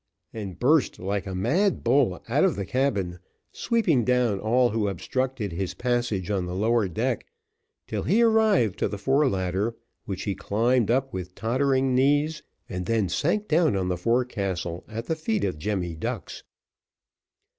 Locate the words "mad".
1.35-1.83